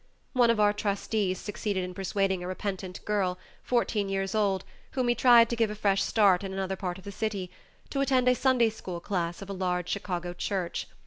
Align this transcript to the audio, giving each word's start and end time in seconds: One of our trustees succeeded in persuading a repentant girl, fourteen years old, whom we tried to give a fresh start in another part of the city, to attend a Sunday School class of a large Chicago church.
One 0.33 0.49
of 0.49 0.59
our 0.59 0.73
trustees 0.73 1.37
succeeded 1.39 1.83
in 1.83 1.93
persuading 1.93 2.41
a 2.43 2.47
repentant 2.47 3.05
girl, 3.05 3.37
fourteen 3.61 4.09
years 4.09 4.33
old, 4.33 4.65
whom 4.93 5.05
we 5.05 5.13
tried 5.13 5.47
to 5.51 5.55
give 5.55 5.69
a 5.69 5.75
fresh 5.75 6.01
start 6.01 6.43
in 6.43 6.51
another 6.51 6.75
part 6.75 6.97
of 6.97 7.03
the 7.03 7.11
city, 7.11 7.51
to 7.91 8.01
attend 8.01 8.27
a 8.27 8.33
Sunday 8.33 8.71
School 8.71 8.99
class 8.99 9.43
of 9.43 9.49
a 9.51 9.53
large 9.53 9.89
Chicago 9.89 10.33
church. 10.33 10.87